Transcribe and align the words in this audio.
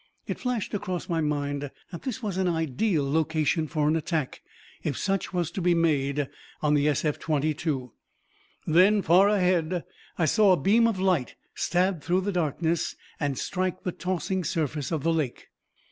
It 0.25 0.39
flashed 0.39 0.73
across 0.73 1.07
my 1.07 1.21
mind 1.21 1.69
that 1.91 2.01
this 2.01 2.23
was 2.23 2.37
an 2.37 2.47
ideal 2.47 3.07
location 3.07 3.67
for 3.67 3.87
an 3.87 3.95
attack, 3.95 4.41
if 4.83 4.97
such 4.97 5.31
was 5.31 5.51
to 5.51 5.61
be 5.61 5.75
made 5.75 6.27
on 6.59 6.73
the 6.73 6.87
SF 6.87 7.19
22. 7.19 7.93
Then, 8.65 9.03
far 9.03 9.29
ahead, 9.29 9.83
I 10.17 10.25
saw 10.25 10.53
a 10.53 10.57
beam 10.59 10.87
of 10.87 10.99
light 10.99 11.35
stab 11.53 12.01
through 12.01 12.21
the 12.21 12.31
darkness 12.31 12.95
and 13.19 13.37
strike 13.37 13.83
the 13.83 13.91
tossing 13.91 14.43
surface 14.43 14.91
of 14.91 15.03
the 15.03 15.13
lake. 15.13 15.49